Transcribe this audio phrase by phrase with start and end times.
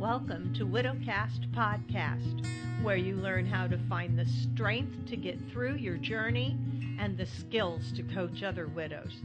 [0.00, 2.46] Welcome to Widowcast Podcast,
[2.82, 6.56] where you learn how to find the strength to get through your journey
[6.98, 9.20] and the skills to coach other widows.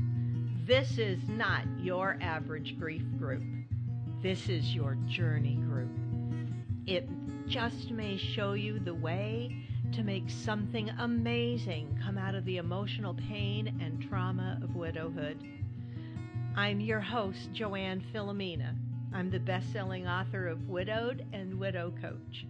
[0.65, 3.41] This is not your average grief group.
[4.21, 5.91] This is your journey group.
[6.85, 7.07] It
[7.47, 9.55] just may show you the way
[9.93, 15.41] to make something amazing come out of the emotional pain and trauma of widowhood.
[16.57, 18.75] I'm your host, Joanne Filomena.
[19.15, 22.45] I'm the best selling author of Widowed and Widow Coach,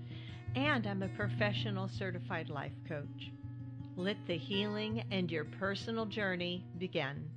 [0.56, 3.30] and I'm a professional certified life coach.
[3.96, 7.30] Let the healing and your personal journey begin.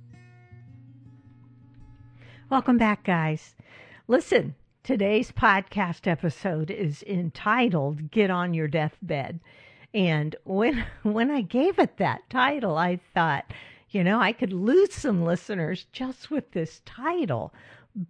[2.49, 3.53] Welcome back, guys.
[4.07, 9.39] Listen, today's podcast episode is entitled Get on Your Deathbed.
[9.93, 13.45] And when when I gave it that title, I thought,
[13.91, 17.53] you know, I could lose some listeners just with this title.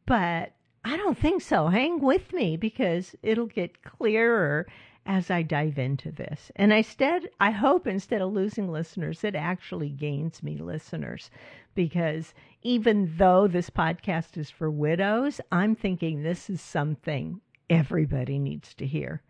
[0.05, 1.67] But I don't think so.
[1.67, 4.65] Hang with me because it'll get clearer
[5.05, 6.51] as I dive into this.
[6.55, 11.31] And instead, I hope instead of losing listeners, it actually gains me listeners
[11.75, 18.73] because even though this podcast is for widows, I'm thinking this is something everybody needs
[18.75, 19.21] to hear.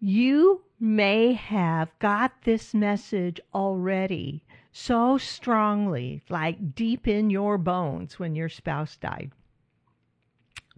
[0.00, 8.34] You may have got this message already so strongly, like deep in your bones when
[8.34, 9.32] your spouse died.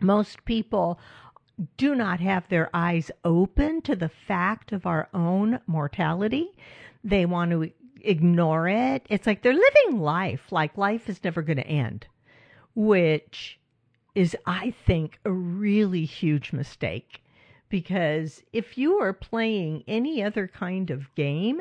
[0.00, 0.98] Most people
[1.76, 6.50] do not have their eyes open to the fact of our own mortality.
[7.04, 7.70] They want to
[8.00, 9.06] ignore it.
[9.08, 12.06] It's like they're living life like life is never going to end,
[12.74, 13.58] which
[14.14, 17.22] is, I think, a really huge mistake
[17.68, 21.60] because if you are playing any other kind of game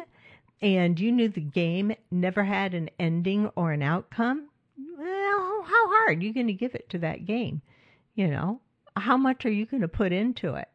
[0.62, 4.50] and you knew the game never had an ending or an outcome,
[4.97, 7.62] well, how hard are you going to give it to that game?
[8.16, 8.61] You know,
[8.95, 10.69] how much are you going to put into it?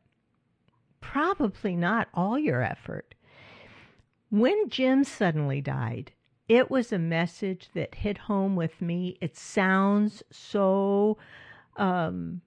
[1.01, 3.15] Probably not all your effort.
[4.31, 6.13] When Jim suddenly died,
[6.49, 9.17] it was a message that hit home with me.
[9.21, 11.19] It sounds so
[11.77, 12.43] um,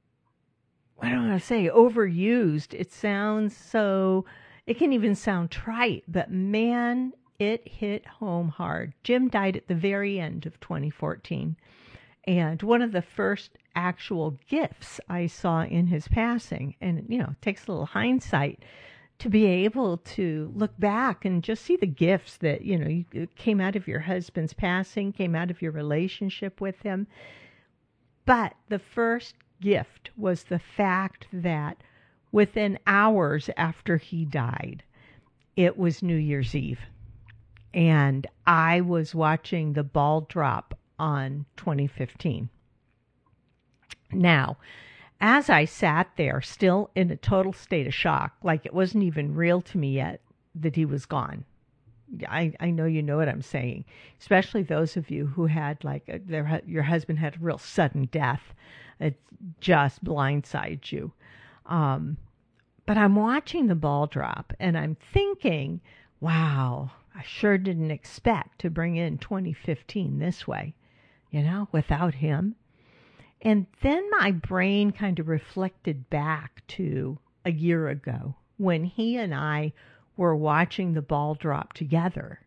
[1.02, 2.74] I don't want to say overused.
[2.74, 4.26] It sounds so,
[4.68, 8.94] it can even sound trite, but man, it hit home hard.
[9.04, 11.56] Jim died at the very end of 2014.
[12.26, 17.30] And one of the first actual gifts I saw in his passing, and you know,
[17.32, 18.64] it takes a little hindsight
[19.22, 23.62] to be able to look back and just see the gifts that, you know, came
[23.62, 27.06] out of your husband's passing, came out of your relationship with him.
[28.26, 31.78] But the first gift was the fact that
[32.32, 34.82] within hours after he died,
[35.56, 36.82] it was New Year's Eve.
[37.76, 42.50] And I was watching the ball drop on 2015.
[44.14, 44.58] Now,
[45.20, 49.36] as I sat there, still in a total state of shock, like it wasn't even
[49.36, 50.22] real to me yet
[50.56, 51.46] that he was gone.
[52.28, 53.86] I, I know you know what I'm saying,
[54.20, 58.06] especially those of you who had like a, their your husband had a real sudden
[58.12, 58.54] death.
[59.00, 59.20] It
[59.62, 61.14] just blindsides you.
[61.66, 62.18] Um,
[62.86, 65.80] but I'm watching the ball drop and I'm thinking,
[66.20, 70.74] wow, I sure didn't expect to bring in 2015 this way,
[71.30, 72.56] you know, without him.
[73.42, 79.34] And then my brain kind of reflected back to a year ago when he and
[79.34, 79.74] I
[80.16, 82.42] were watching the ball drop together.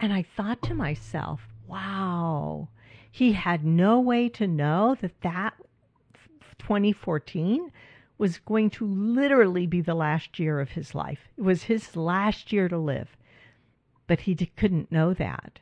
[0.00, 2.68] And I thought to myself, wow,
[3.10, 5.54] he had no way to know that that
[6.58, 7.70] 2014
[8.18, 11.28] was going to literally be the last year of his life.
[11.36, 13.16] It was his last year to live.
[14.06, 15.60] But he couldn't know that.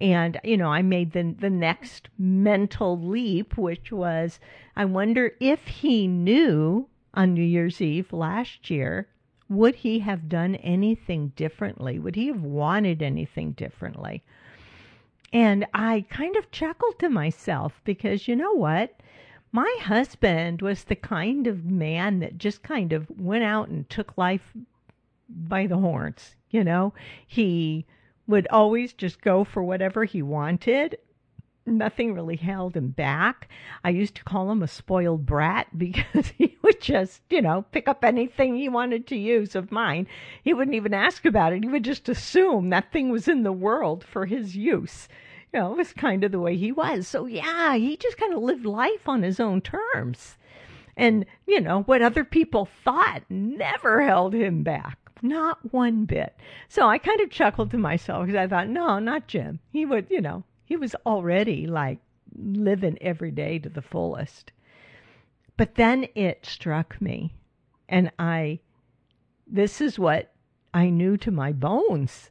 [0.00, 4.38] And, you know, I made the, the next mental leap, which was
[4.76, 9.08] I wonder if he knew on New Year's Eve last year,
[9.48, 11.98] would he have done anything differently?
[11.98, 14.22] Would he have wanted anything differently?
[15.32, 19.00] And I kind of chuckled to myself because you know what?
[19.50, 24.16] My husband was the kind of man that just kind of went out and took
[24.16, 24.52] life
[25.28, 26.36] by the horns.
[26.50, 26.92] You know,
[27.26, 27.86] he
[28.28, 30.98] would always just go for whatever he wanted.
[31.66, 33.48] Nothing really held him back.
[33.82, 37.88] I used to call him a spoiled brat because he would just, you know, pick
[37.88, 40.06] up anything he wanted to use of mine.
[40.44, 41.64] He wouldn't even ask about it.
[41.64, 45.08] He would just assume that thing was in the world for his use.
[45.52, 47.08] You know, it was kind of the way he was.
[47.08, 50.36] So, yeah, he just kind of lived life on his own terms.
[50.96, 54.98] And, you know, what other people thought never held him back.
[55.22, 56.36] Not one bit.
[56.68, 59.60] So I kind of chuckled to myself because I thought, no, not Jim.
[59.70, 61.98] He would, you know, he was already like
[62.36, 64.52] living every day to the fullest.
[65.56, 67.34] But then it struck me,
[67.88, 68.60] and I,
[69.46, 70.32] this is what
[70.72, 72.30] I knew to my bones.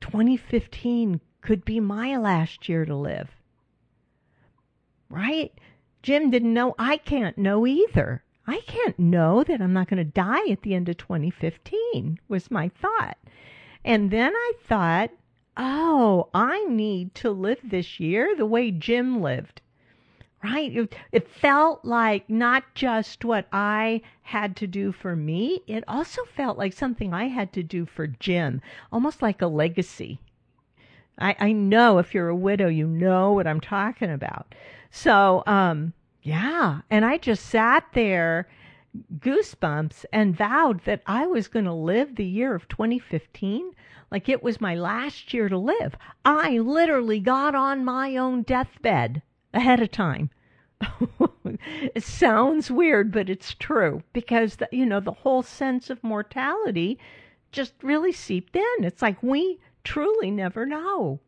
[0.00, 3.30] 2015 could be my last year to live.
[5.08, 5.52] Right?
[6.02, 6.74] Jim didn't know.
[6.78, 8.24] I can't know either.
[8.46, 12.50] I can't know that I'm not going to die at the end of 2015, was
[12.50, 13.16] my thought.
[13.84, 15.10] And then I thought,
[15.56, 19.60] oh, I need to live this year the way Jim lived.
[20.42, 20.88] Right?
[21.12, 26.58] It, felt like not just what I had to do for me, it also felt
[26.58, 28.60] like something I had to do for Jim,
[28.90, 30.18] almost like a legacy.
[31.16, 34.52] I, I know if you're a widow, you know what I'm talking about.
[34.90, 35.92] So, um,
[36.22, 36.80] yeah.
[36.90, 38.48] And I just sat there,
[39.18, 43.72] goosebumps, and vowed that I was going to live the year of 2015
[44.12, 45.96] like it was my last year to live.
[46.22, 49.22] I literally got on my own deathbed
[49.54, 50.28] ahead of time.
[51.94, 56.98] it sounds weird, but it's true because the, you know the whole sense of mortality
[57.52, 58.84] just really seeped in.
[58.84, 61.20] It's like we truly never know.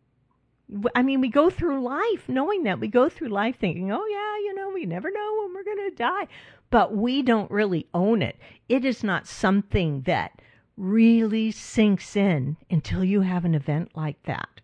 [0.94, 2.81] I mean, we go through life knowing that.
[2.81, 5.90] We go through life thinking, oh, yeah, you know, we never know when we're going
[5.90, 6.26] to die.
[6.70, 8.37] But we don't really own it.
[8.69, 10.40] It is not something that
[10.76, 14.61] really sinks in until you have an event like that.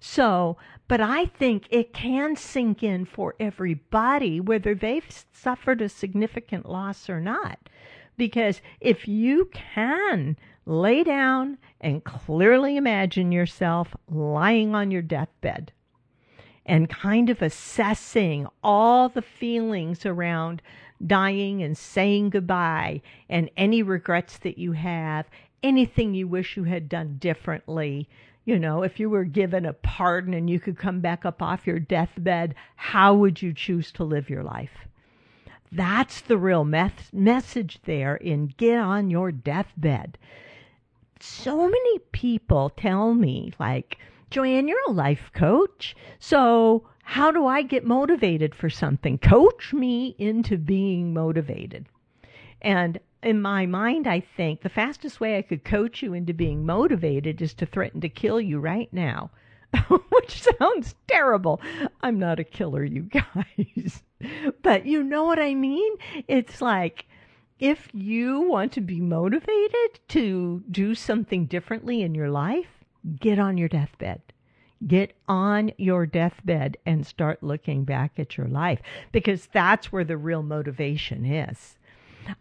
[0.00, 6.68] So, but I think it can sink in for everybody, whether they've suffered a significant
[6.68, 7.68] loss or not.
[8.16, 10.36] Because if you can
[10.68, 15.72] lay down and clearly imagine yourself lying on your deathbed
[16.66, 20.60] and kind of assessing all the feelings around
[21.04, 23.00] dying and saying goodbye
[23.30, 25.26] and any regrets that you have,
[25.62, 28.06] anything you wish you had done differently.
[28.44, 31.66] You know, if you were given a pardon and you could come back up off
[31.66, 34.86] your deathbed, how would you choose to live your life?
[35.72, 40.18] That's the real message there in Get on Your Deathbed
[41.22, 43.98] so many people tell me, like,
[44.30, 45.96] Joanne, you're a life coach.
[46.18, 49.18] So, how do I get motivated for something?
[49.18, 51.86] Coach me into being motivated.
[52.60, 56.64] And in my mind, I think the fastest way I could coach you into being
[56.66, 59.30] motivated is to threaten to kill you right now,
[60.10, 61.60] which sounds terrible.
[62.02, 64.02] I'm not a killer, you guys.
[64.62, 65.94] but you know what I mean?
[66.28, 67.06] It's like,
[67.58, 72.84] if you want to be motivated to do something differently in your life,
[73.18, 74.22] get on your deathbed.
[74.86, 80.16] Get on your deathbed and start looking back at your life because that's where the
[80.16, 81.76] real motivation is.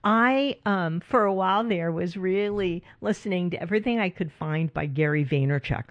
[0.03, 4.85] I, um, for a while there, was really listening to everything I could find by
[4.85, 5.85] Gary Vaynerchuk.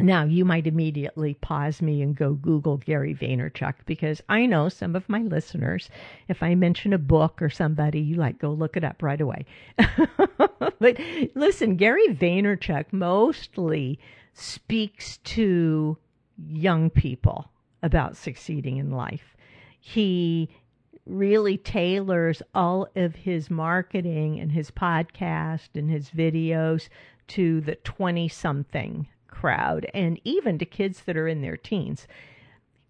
[0.00, 4.94] Now, you might immediately pause me and go Google Gary Vaynerchuk because I know some
[4.94, 5.90] of my listeners,
[6.28, 9.44] if I mention a book or somebody, you like go look it up right away.
[10.78, 10.98] but
[11.34, 13.98] listen, Gary Vaynerchuk mostly
[14.34, 15.98] speaks to
[16.46, 17.50] young people
[17.82, 19.36] about succeeding in life.
[19.80, 20.48] He
[21.06, 26.88] really tailors all of his marketing and his podcast and his videos
[27.28, 29.08] to the 20 something
[29.38, 32.08] crowd and even to kids that are in their teens.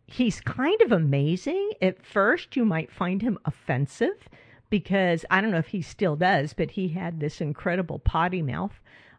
[0.07, 1.73] He's kind of amazing.
[1.83, 4.29] At first, you might find him offensive
[4.71, 8.73] because I don't know if he still does, but he had this incredible potty mouth,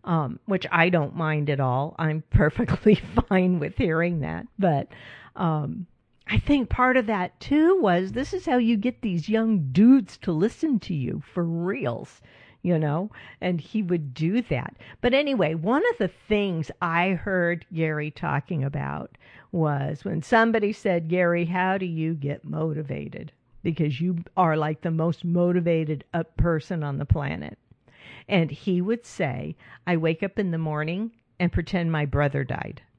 [0.03, 1.95] um, which I don't mind at all.
[1.99, 4.47] I'm perfectly fine with hearing that.
[4.57, 4.87] But
[5.35, 5.85] um,
[6.27, 10.17] I think part of that too was this is how you get these young dudes
[10.19, 12.21] to listen to you for reals
[12.61, 14.75] you know, and he would do that.
[15.01, 19.17] But anyway, one of the things I heard Gary talking about
[19.51, 23.31] was when somebody said, Gary, how do you get motivated?
[23.63, 27.57] Because you are like the most motivated up person on the planet.
[28.27, 29.55] And he would say,
[29.87, 32.81] I wake up in the morning and pretend my brother died.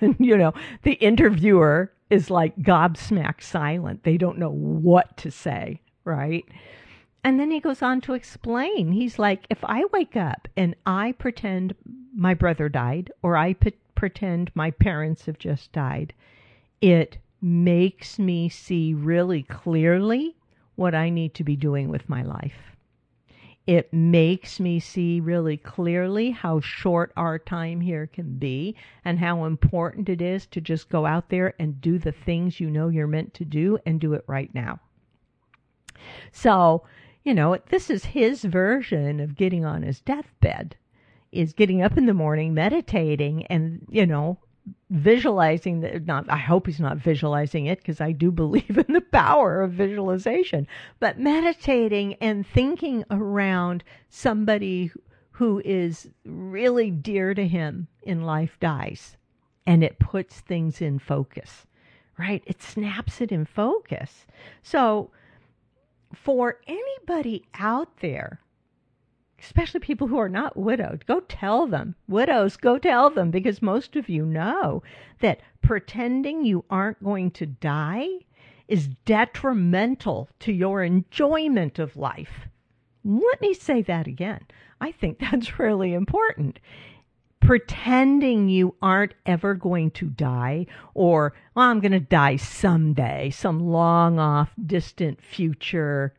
[0.00, 4.02] And, you know, the interviewer is like gobsmacked silent.
[4.02, 6.46] They don't know what to say, right?
[7.24, 8.92] And then he goes on to explain.
[8.92, 11.74] He's like, if I wake up and I pretend
[12.14, 13.56] my brother died or I
[13.94, 16.12] pretend my parents have just died,
[16.82, 20.36] it makes me see really clearly
[20.76, 22.76] what I need to be doing with my life.
[23.66, 29.44] It makes me see really clearly how short our time here can be and how
[29.44, 33.06] important it is to just go out there and do the things you know you're
[33.06, 34.80] meant to do and do it right now.
[36.30, 36.84] So,
[37.24, 40.76] you know, this is his version of getting on his deathbed
[41.32, 44.38] is getting up in the morning, meditating and, you know,
[44.88, 49.02] visualizing that not I hope he's not visualizing it because I do believe in the
[49.02, 50.66] power of visualization
[51.00, 54.90] but meditating and thinking around somebody
[55.32, 59.18] who is really dear to him in life dies
[59.66, 61.66] and it puts things in focus
[62.18, 62.42] right?
[62.46, 64.26] It snaps it in focus.
[64.62, 65.10] So
[66.14, 68.40] for anybody out there
[69.44, 71.94] especially people who are not widowed, go tell them.
[72.08, 74.82] Widows, go tell them because most of you know
[75.20, 78.08] that pretending you aren't going to die
[78.68, 82.48] is detrimental to your enjoyment of life.
[83.04, 84.46] Let me say that again.
[84.80, 86.58] I think that's really important.
[87.44, 94.18] Pretending you aren't ever going to die, or I'm going to die someday, some long
[94.18, 96.14] off, distant future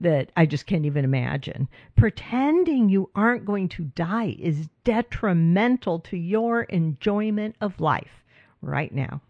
[0.00, 1.68] that I just can't even imagine.
[1.96, 8.24] Pretending you aren't going to die is detrimental to your enjoyment of life
[8.60, 9.20] right now.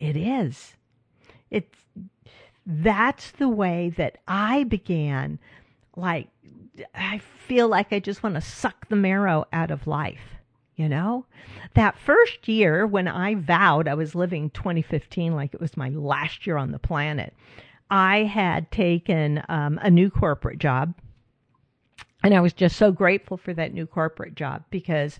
[0.00, 0.74] It is.
[1.50, 1.76] It's
[2.66, 5.38] that's the way that I began
[5.94, 6.28] like
[6.94, 10.35] I feel like I just want to suck the marrow out of life.
[10.76, 11.24] You know,
[11.72, 16.46] that first year when I vowed I was living 2015 like it was my last
[16.46, 17.32] year on the planet,
[17.90, 20.94] I had taken um, a new corporate job.
[22.22, 25.18] And I was just so grateful for that new corporate job because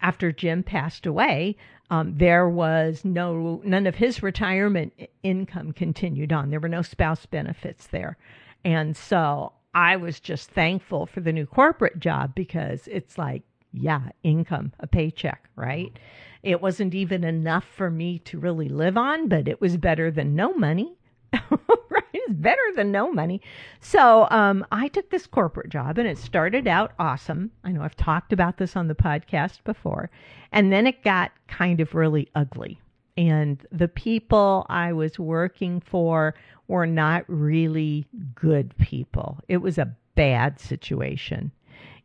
[0.00, 1.56] after Jim passed away,
[1.90, 4.92] um, there was no none of his retirement
[5.22, 6.50] income continued on.
[6.50, 8.16] There were no spouse benefits there,
[8.64, 14.10] and so I was just thankful for the new corporate job because it's like, yeah,
[14.22, 15.98] income, a paycheck, right?
[16.42, 20.34] It wasn't even enough for me to really live on, but it was better than
[20.34, 20.96] no money.
[21.50, 22.04] right?
[22.12, 23.40] It's better than no money.
[23.80, 27.50] So um, I took this corporate job and it started out awesome.
[27.64, 30.10] I know I've talked about this on the podcast before.
[30.52, 32.80] And then it got kind of really ugly.
[33.16, 36.34] And the people I was working for
[36.68, 39.38] were not really good people.
[39.48, 41.52] It was a bad situation.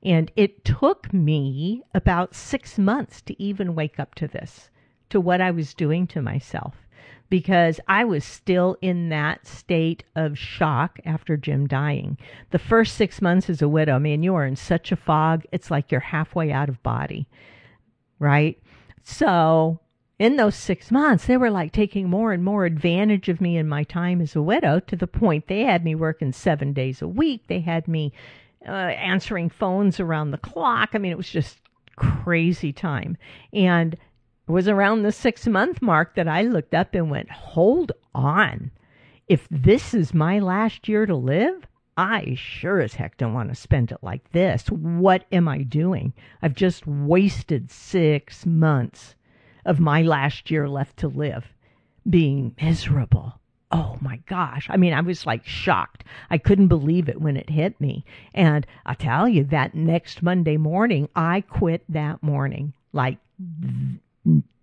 [0.03, 4.69] And it took me about six months to even wake up to this,
[5.09, 6.75] to what I was doing to myself
[7.29, 12.17] because I was still in that state of shock after Jim dying.
[12.51, 15.45] The first six months as a widow, I mean, you are in such a fog,
[15.51, 17.27] it's like you're halfway out of body,
[18.19, 18.57] right?
[19.03, 19.79] So,
[20.19, 23.67] in those six months, they were like taking more and more advantage of me in
[23.67, 27.07] my time as a widow to the point they had me working seven days a
[27.07, 27.43] week.
[27.47, 28.13] They had me
[28.65, 30.89] uh, answering phones around the clock.
[30.93, 31.59] I mean, it was just
[31.95, 33.17] crazy time.
[33.53, 37.91] And it was around the six month mark that I looked up and went, hold
[38.15, 38.71] on.
[39.27, 43.55] If this is my last year to live, I sure as heck don't want to
[43.55, 44.67] spend it like this.
[44.67, 46.13] What am I doing?
[46.41, 49.15] I've just wasted six months
[49.65, 51.45] of my last year left to live
[52.09, 53.36] being miserable.
[53.71, 54.67] Oh my gosh.
[54.69, 56.05] I mean, I was like shocked.
[56.29, 58.05] I couldn't believe it when it hit me.
[58.33, 62.73] And I tell you, that next Monday morning, I quit that morning.
[62.93, 63.17] Like,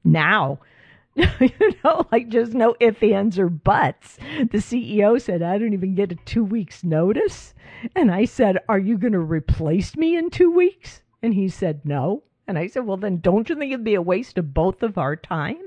[0.05, 0.59] now.
[1.17, 4.17] you know, like just no ifs, ands, or buts.
[4.51, 7.55] The CEO said, I don't even get a two weeks notice.
[7.95, 11.03] And I said, Are you going to replace me in two weeks?
[11.23, 12.25] And he said, No.
[12.49, 14.99] And I said, Well, then don't you think it'd be a waste of both of
[14.99, 15.59] our time?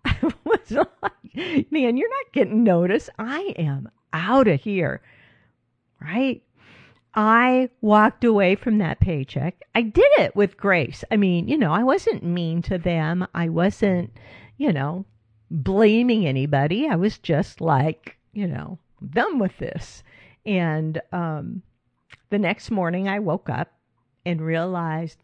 [0.04, 3.08] I was like, Man, you're not getting notice.
[3.18, 5.00] I am out of here.
[6.00, 6.42] Right?
[7.14, 9.62] I walked away from that paycheck.
[9.74, 11.04] I did it with grace.
[11.10, 13.26] I mean, you know, I wasn't mean to them.
[13.34, 14.12] I wasn't,
[14.56, 15.04] you know,
[15.50, 16.86] blaming anybody.
[16.88, 18.78] I was just like, you know,
[19.10, 20.02] done with this.
[20.46, 21.62] And um,
[22.30, 23.72] the next morning I woke up
[24.24, 25.18] and realized,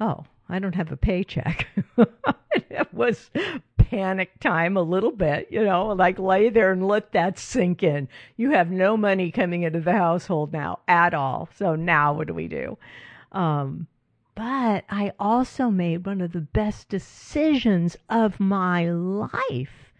[0.00, 1.66] oh, I don't have a paycheck.
[2.52, 3.30] it was
[3.76, 8.08] panic time a little bit, you know, like lay there and let that sink in.
[8.36, 11.48] You have no money coming into the household now at all.
[11.56, 12.78] So now what do we do?
[13.32, 13.86] Um,
[14.34, 19.92] but I also made one of the best decisions of my life,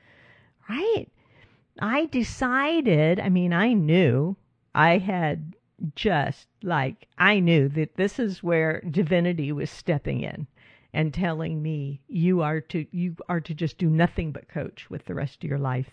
[0.69, 1.07] right?
[1.81, 4.37] I decided, I mean, I knew
[4.75, 5.55] I had
[5.95, 10.47] just like, I knew that this is where divinity was stepping in
[10.93, 15.05] and telling me you are to you are to just do nothing but coach with
[15.05, 15.91] the rest of your life.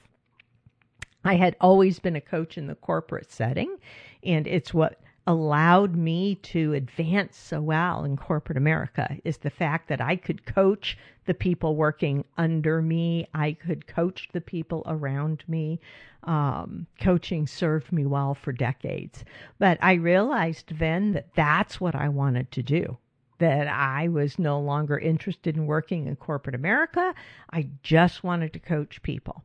[1.24, 3.77] I had always been a coach in the corporate setting
[4.24, 9.88] and it's what allowed me to advance so well in corporate America is the fact
[9.88, 13.27] that I could coach the people working under me.
[13.34, 15.80] I could coach the people around me.
[16.24, 19.24] Um, coaching served me well for decades.
[19.60, 22.98] But I realized then that that's what I wanted to do
[23.39, 27.13] that I was no longer interested in working in corporate America.
[27.51, 29.44] I just wanted to coach people.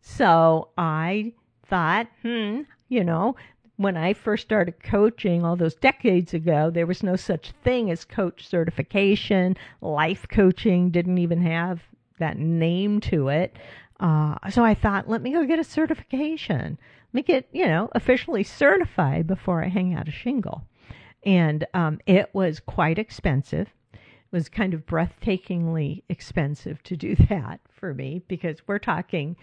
[0.00, 1.32] So I
[1.66, 3.36] thought, hmm, you know,
[3.78, 8.04] when I first started coaching all those decades ago, there was no such thing as
[8.04, 9.56] coach certification.
[9.80, 11.80] Life coaching didn't even have
[12.18, 13.56] that name to it.
[14.00, 16.76] Uh, so I thought, let me go get a certification.
[17.12, 20.64] Let me get, you know, officially certified before I hang out a shingle.
[21.24, 23.68] And um, it was quite expensive.
[23.92, 24.00] It
[24.32, 29.36] was kind of breathtakingly expensive to do that for me because we're talking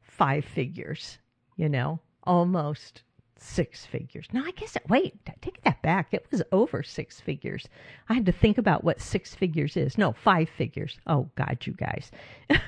[0.00, 1.18] five figures,
[1.56, 3.02] you know, almost
[3.42, 4.26] six figures.
[4.32, 6.08] No, I guess, it, wait, take that back.
[6.12, 7.68] It was over six figures.
[8.08, 9.98] I had to think about what six figures is.
[9.98, 10.98] No, five figures.
[11.06, 12.10] Oh, God, you guys.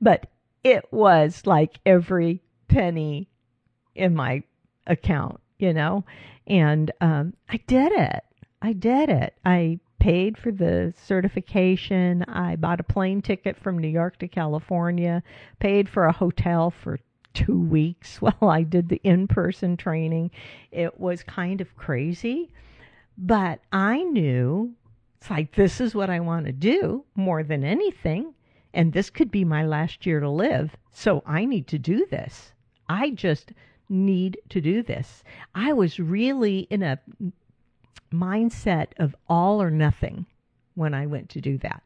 [0.00, 0.26] but
[0.64, 3.28] it was like every penny
[3.94, 4.42] in my
[4.86, 6.04] account, you know?
[6.46, 8.24] And um, I did it.
[8.62, 9.34] I did it.
[9.44, 12.24] I paid for the certification.
[12.28, 15.22] I bought a plane ticket from New York to California,
[15.58, 16.98] paid for a hotel for
[17.36, 20.30] two weeks while I did the in person training.
[20.72, 22.50] It was kind of crazy,
[23.16, 24.74] but I knew
[25.20, 28.34] it's like, this is what I want to do more than anything.
[28.74, 30.76] And this could be my last year to live.
[30.92, 32.52] So I need to do this.
[32.88, 33.52] I just
[33.88, 35.22] need to do this.
[35.54, 36.98] I was really in a
[38.12, 40.26] mindset of all or nothing
[40.74, 41.82] when I went to do that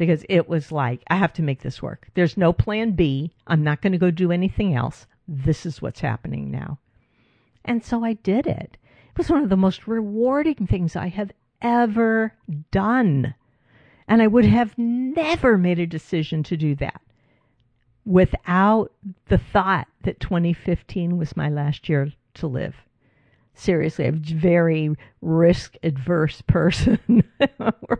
[0.00, 2.08] because it was like, I have to make this work.
[2.14, 3.34] There's no plan B.
[3.46, 5.06] I'm not going to go do anything else.
[5.28, 6.78] This is what's happening now.
[7.66, 8.78] And so I did it.
[9.10, 11.30] It was one of the most rewarding things I have
[11.60, 12.32] ever
[12.70, 13.34] done.
[14.08, 17.02] And I would have never made a decision to do that
[18.06, 18.92] without
[19.28, 22.74] the thought that 2015 was my last year to live
[23.54, 27.22] seriously a very risk adverse person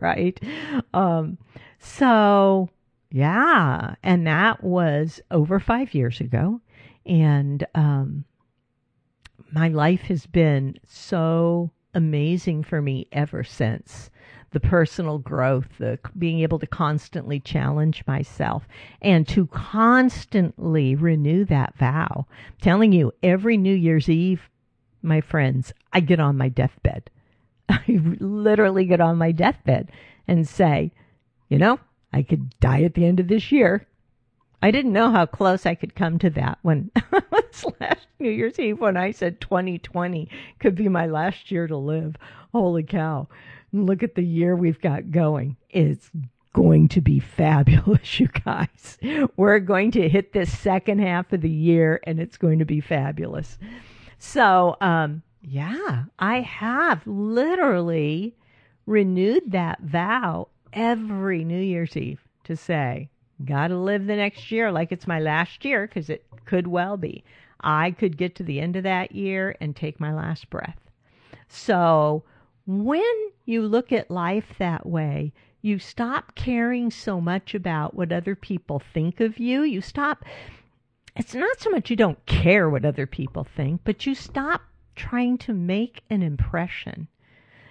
[0.00, 0.40] right
[0.94, 1.38] um,
[1.80, 2.68] so,
[3.10, 6.60] yeah, and that was over five years ago.
[7.06, 8.24] And um,
[9.50, 14.10] my life has been so amazing for me ever since.
[14.52, 18.66] The personal growth, the being able to constantly challenge myself
[19.00, 22.26] and to constantly renew that vow.
[22.28, 24.49] I'm telling you, every New Year's Eve,
[25.02, 27.10] my friends, I get on my deathbed.
[27.68, 29.90] I literally get on my deathbed
[30.26, 30.92] and say,
[31.48, 31.78] you know,
[32.12, 33.86] I could die at the end of this year.
[34.62, 36.90] I didn't know how close I could come to that when
[37.80, 42.16] last New Year's Eve when I said 2020 could be my last year to live.
[42.52, 43.28] Holy cow.
[43.72, 45.56] Look at the year we've got going.
[45.70, 46.10] It's
[46.52, 48.98] going to be fabulous, you guys.
[49.36, 52.80] We're going to hit this second half of the year and it's going to be
[52.80, 53.58] fabulous.
[54.22, 58.36] So, um, yeah, I have literally
[58.84, 63.08] renewed that vow every New Year's Eve to say,
[63.42, 67.24] Gotta live the next year like it's my last year, because it could well be.
[67.62, 70.78] I could get to the end of that year and take my last breath.
[71.48, 72.22] So
[72.66, 78.34] when you look at life that way, you stop caring so much about what other
[78.34, 79.62] people think of you.
[79.62, 80.26] You stop,
[81.16, 84.62] it's not so much you don't care what other people think, but you stop
[84.94, 87.08] trying to make an impression.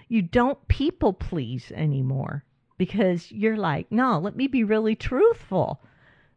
[0.08, 2.44] You don't people please anymore
[2.78, 5.80] because you're like, no, let me be really truthful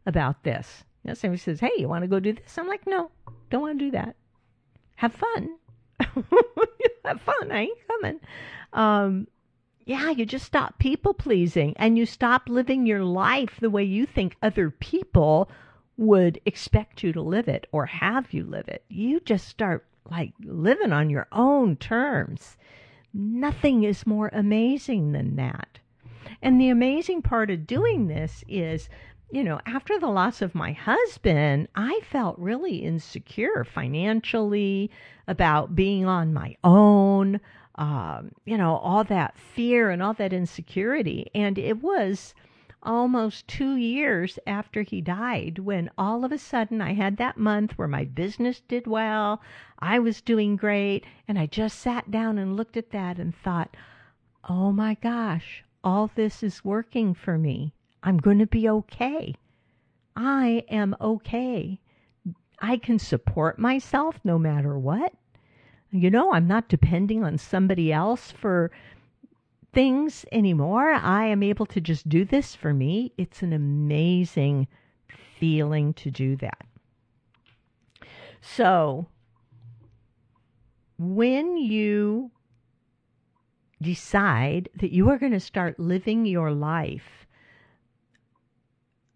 [0.06, 0.84] about this.
[1.02, 2.58] You know, somebody says, hey, you want to go do this?
[2.58, 3.10] I'm like, no,
[3.50, 4.16] don't want to do that.
[4.96, 5.56] Have fun.
[7.04, 7.50] Have fun.
[7.50, 8.20] I ain't coming.
[8.72, 9.26] Um,
[9.84, 14.06] yeah, you just stop people pleasing and you stop living your life the way you
[14.06, 15.50] think other people
[15.96, 18.84] would expect you to live it or have you live it.
[18.88, 22.56] You just start like living on your own terms.
[23.12, 25.78] Nothing is more amazing than that.
[26.42, 28.88] And the amazing part of doing this is,
[29.30, 34.90] you know, after the loss of my husband, I felt really insecure financially
[35.26, 37.40] about being on my own,
[37.76, 41.30] um, you know, all that fear and all that insecurity.
[41.34, 42.34] And it was
[42.84, 47.72] almost two years after he died when all of a sudden I had that month
[47.78, 49.40] where my business did well,
[49.78, 53.76] I was doing great, and I just sat down and looked at that and thought,
[54.48, 57.74] oh my gosh, all this is working for me.
[58.02, 59.34] I'm going to be okay.
[60.16, 61.80] I am okay.
[62.60, 65.12] I can support myself no matter what.
[65.90, 68.70] You know, I'm not depending on somebody else for
[69.74, 70.92] things anymore.
[70.92, 73.12] I am able to just do this for me.
[73.18, 74.68] It's an amazing
[75.38, 76.66] feeling to do that.
[78.40, 79.08] So,
[80.98, 82.30] when you
[83.82, 87.26] decide that you are going to start living your life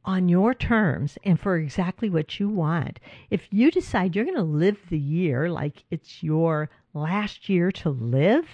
[0.05, 2.99] on your terms and for exactly what you want,
[3.31, 7.91] if you decide you're going to live the year like it's your last year to
[7.91, 8.47] live,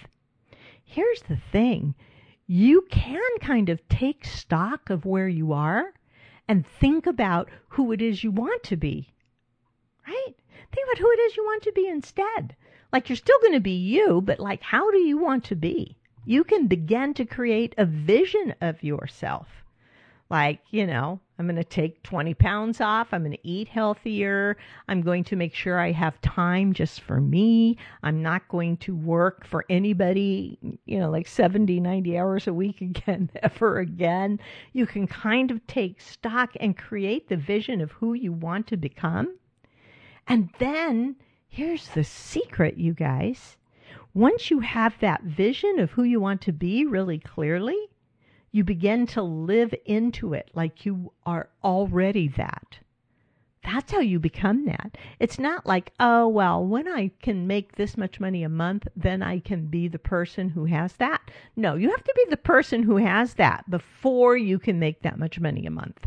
[0.85, 1.95] here's the thing
[2.47, 5.95] you can kind of take stock of where you are
[6.47, 9.09] and think about who it is you want to be.
[10.07, 10.35] Right?
[10.73, 12.55] Think about who it is you want to be instead.
[12.93, 15.97] Like you're still going to be you, but like how do you want to be?
[16.27, 19.64] You can begin to create a vision of yourself.
[20.31, 23.13] Like, you know, I'm going to take 20 pounds off.
[23.13, 24.57] I'm going to eat healthier.
[24.89, 27.77] I'm going to make sure I have time just for me.
[28.03, 32.81] I'm not going to work for anybody, you know, like 70, 90 hours a week
[32.81, 34.41] again, ever again.
[34.73, 38.77] You can kind of take stock and create the vision of who you want to
[38.77, 39.37] become.
[40.27, 41.17] And then
[41.49, 43.57] here's the secret, you guys.
[44.15, 47.77] Once you have that vision of who you want to be really clearly,
[48.55, 52.79] you begin to live into it like you are already that.
[53.65, 54.97] That's how you become that.
[55.19, 59.25] It's not like, oh, well, when I can make this much money a month, then
[59.25, 61.21] I can be the person who has that.
[61.57, 65.19] No, you have to be the person who has that before you can make that
[65.19, 66.07] much money a month.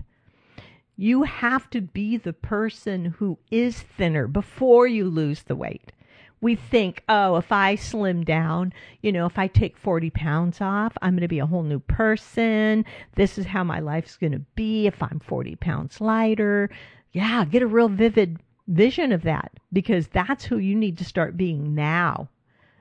[0.96, 5.92] You have to be the person who is thinner before you lose the weight
[6.39, 10.95] we think, oh, if I slim down, you know, if I take 40 pounds off,
[11.02, 12.86] I'm going to be a whole new person.
[13.15, 16.69] This is how my life's going to be if I'm 40 pounds lighter.
[17.12, 21.38] Yeah, get a real vivid vision of that because that's who you need to start
[21.38, 22.30] being now.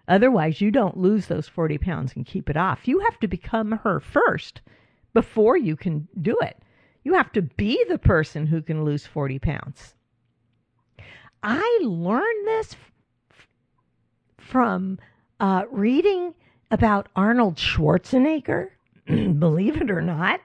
[0.08, 2.86] Otherwise, you don't lose those 40 pounds and keep it off.
[2.86, 4.60] You have to become her first
[5.14, 6.58] before you can do it.
[7.02, 9.94] You have to be the person who can lose 40 pounds.
[11.42, 12.76] I learned this
[14.46, 14.98] from
[15.40, 16.34] uh, reading
[16.70, 18.68] about Arnold Schwarzenegger,
[19.06, 20.40] believe it or not.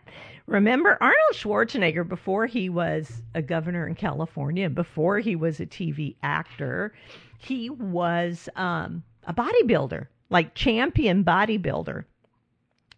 [0.47, 6.15] Remember Arnold Schwarzenegger before he was a governor in California, before he was a TV
[6.23, 6.93] actor,
[7.37, 12.03] he was um, a bodybuilder, like champion bodybuilder.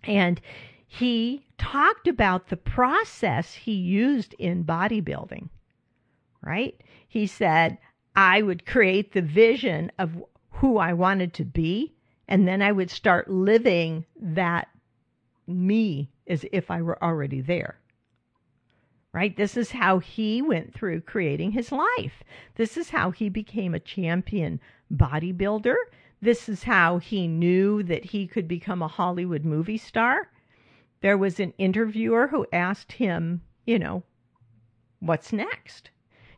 [0.04, 0.42] And
[0.88, 5.50] he talked about the process he used in bodybuilding,
[6.42, 6.80] right?
[7.08, 7.78] He said,
[8.16, 11.94] I would create the vision of who I wanted to be.
[12.28, 14.70] And then I would start living that
[15.46, 17.78] me as if I were already there.
[19.12, 19.36] Right?
[19.36, 22.24] This is how he went through creating his life.
[22.56, 24.60] This is how he became a champion
[24.92, 25.76] bodybuilder.
[26.22, 30.30] This is how he knew that he could become a Hollywood movie star.
[31.02, 34.04] There was an interviewer who asked him, you know,
[35.00, 35.90] what's next?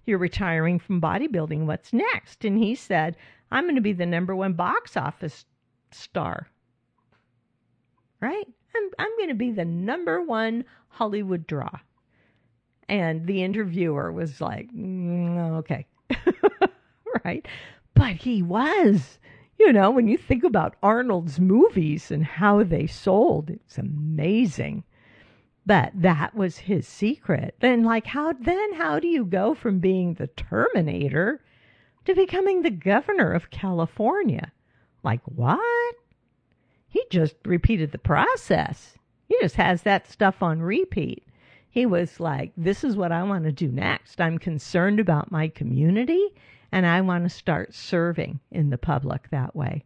[0.05, 1.65] You're retiring from bodybuilding.
[1.65, 2.43] What's next?
[2.43, 3.15] And he said,
[3.51, 5.45] I'm going to be the number one box office
[5.91, 6.47] star.
[8.21, 8.47] Right?
[8.75, 11.79] I'm, I'm going to be the number one Hollywood draw.
[12.87, 15.85] And the interviewer was like, mm, okay.
[17.25, 17.45] right?
[17.93, 19.19] But he was.
[19.57, 24.83] You know, when you think about Arnold's movies and how they sold, it's amazing.
[25.65, 27.55] But that was his secret.
[27.61, 31.41] And like how then how do you go from being the Terminator
[32.05, 34.51] to becoming the governor of California.
[35.03, 35.95] Like, what?
[36.87, 38.97] He just repeated the process.
[39.27, 41.27] He just has that stuff on repeat.
[41.69, 44.21] He was like, This is what I want to do next.
[44.21, 46.29] I'm concerned about my community
[46.71, 49.83] and I want to start serving in the public that way.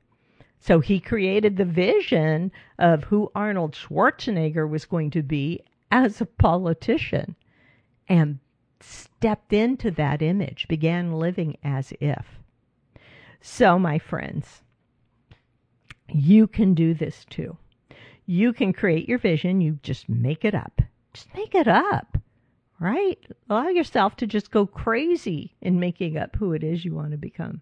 [0.60, 6.26] So he created the vision of who Arnold Schwarzenegger was going to be as a
[6.26, 7.36] politician.
[8.08, 8.40] And
[8.82, 12.26] stepped into that image, began living as if.
[13.42, 14.62] So, my friends,
[16.08, 17.58] you can do this too.
[18.26, 20.82] You can create your vision, you just make it up.
[21.14, 22.18] Just make it up,
[22.80, 23.18] right?
[23.50, 27.18] Allow yourself to just go crazy in making up who it is you want to
[27.18, 27.62] become.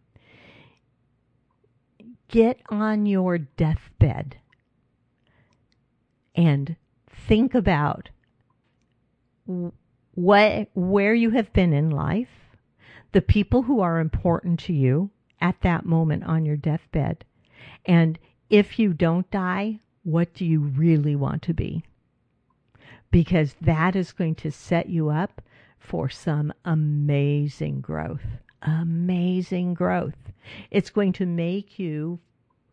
[2.28, 4.38] Get on your deathbed
[6.36, 6.76] and
[7.28, 8.10] think about
[10.18, 12.56] what where you have been in life,
[13.12, 17.24] the people who are important to you at that moment on your deathbed.
[17.86, 18.18] And
[18.50, 21.84] if you don't die, what do you really want to be?
[23.12, 25.40] Because that is going to set you up
[25.78, 28.26] for some amazing growth.
[28.64, 30.18] Amazing growth.
[30.72, 32.18] It's going to make you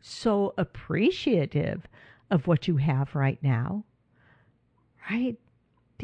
[0.00, 1.86] so appreciative
[2.30, 3.84] of what you have right now.
[5.10, 5.36] Right?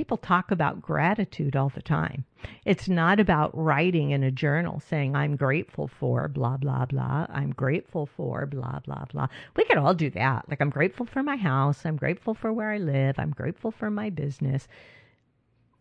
[0.00, 2.24] People talk about gratitude all the time.
[2.64, 7.26] It's not about writing in a journal saying, I'm grateful for blah, blah, blah.
[7.28, 9.26] I'm grateful for blah, blah, blah.
[9.56, 10.48] We could all do that.
[10.48, 11.84] Like, I'm grateful for my house.
[11.84, 13.18] I'm grateful for where I live.
[13.18, 14.68] I'm grateful for my business.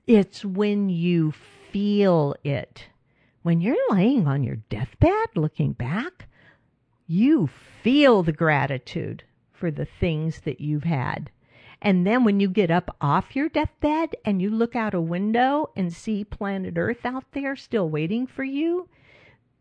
[0.06, 1.32] It's when you
[1.72, 2.88] feel it.
[3.44, 6.28] When you're laying on your deathbed looking back,
[7.08, 7.50] you
[7.84, 11.32] feel the gratitude for the things that you've had.
[11.82, 15.70] And then when you get up off your deathbed and you look out a window
[15.76, 18.90] and see planet Earth out there still waiting for you,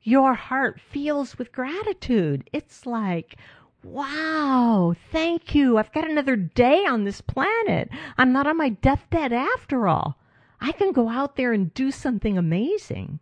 [0.03, 2.49] your heart feels with gratitude.
[2.53, 3.37] It's like,
[3.83, 5.79] wow, thank you.
[5.79, 7.89] I've got another day on this planet.
[8.17, 10.19] I'm not on my deathbed after all.
[10.61, 13.21] I can go out there and do something amazing.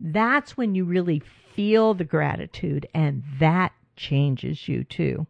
[0.00, 1.20] That's when you really
[1.54, 5.26] feel the gratitude, and that changes you too.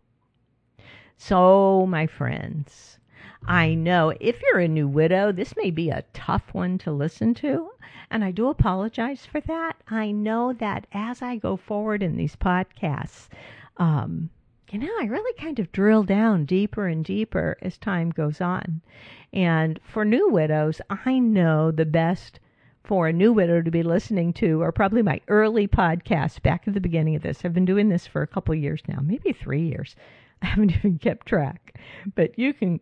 [1.17, 2.98] So, my friends,
[3.47, 7.35] I know if you're a new widow, this may be a tough one to listen
[7.35, 7.71] to,
[8.11, 9.77] and I do apologize for that.
[9.89, 13.29] I know that as I go forward in these podcasts,
[13.77, 14.31] um,
[14.71, 18.83] you know, I really kind of drill down deeper and deeper as time goes on.
[19.33, 22.41] And for new widows, I know the best
[22.85, 26.75] for a new widow to be listening to are probably my early podcasts back at
[26.75, 27.45] the beginning of this.
[27.45, 29.95] I've been doing this for a couple years now, maybe three years.
[30.43, 31.79] I haven't even kept track.
[32.15, 32.81] But you can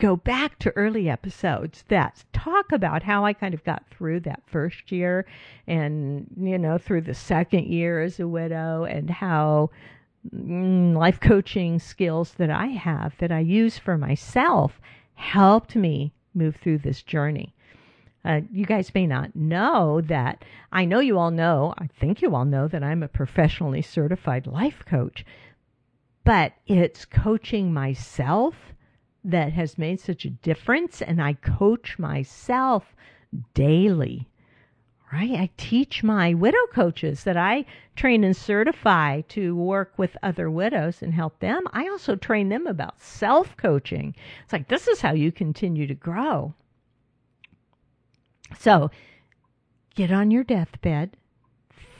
[0.00, 4.42] go back to early episodes that talk about how I kind of got through that
[4.46, 5.26] first year
[5.66, 9.70] and, you know, through the second year as a widow and how
[10.34, 14.80] mm, life coaching skills that I have that I use for myself
[15.14, 17.54] helped me move through this journey.
[18.24, 20.44] Uh, you guys may not know that.
[20.72, 24.46] I know you all know, I think you all know that I'm a professionally certified
[24.46, 25.24] life coach
[26.24, 28.54] but it's coaching myself
[29.24, 31.02] that has made such a difference.
[31.02, 32.94] And I coach myself
[33.54, 34.28] daily,
[35.12, 35.32] right?
[35.32, 37.64] I teach my widow coaches that I
[37.96, 41.64] train and certify to work with other widows and help them.
[41.72, 44.14] I also train them about self coaching.
[44.44, 46.54] It's like, this is how you continue to grow.
[48.58, 48.90] So
[49.94, 51.16] get on your deathbed,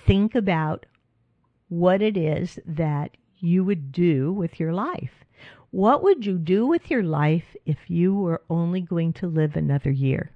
[0.04, 0.86] think about
[1.68, 5.24] what it is that you would do with your life.
[5.70, 9.90] What would you do with your life if you were only going to live another
[9.90, 10.32] year?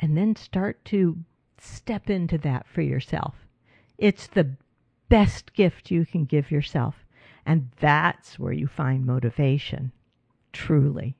[0.00, 1.18] And then start to
[1.58, 3.34] step into that for yourself.
[3.98, 4.56] It's the
[5.08, 6.94] best gift you can give yourself.
[7.44, 9.92] And that's where you find motivation,
[10.52, 11.16] truly.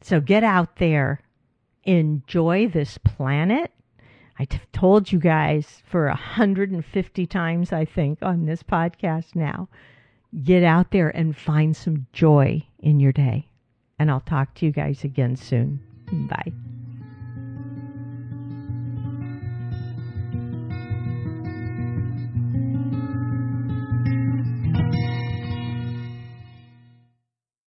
[0.00, 1.20] So get out there,
[1.84, 3.70] enjoy this planet.
[4.38, 9.68] I t- told you guys for 150 times, I think, on this podcast now
[10.44, 13.48] get out there and find some joy in your day.
[13.98, 15.80] And I'll talk to you guys again soon.
[16.28, 16.52] Bye.